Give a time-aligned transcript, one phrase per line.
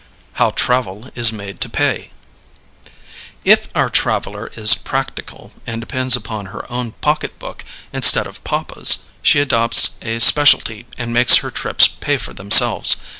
[0.41, 2.09] HOW TRAVEL IS MADE TO PAY.
[3.45, 9.39] If our traveler is practical and depends upon her own pocketbook instead of papa's she
[9.39, 12.95] adopts a specialty and makes her trips pay for themselves.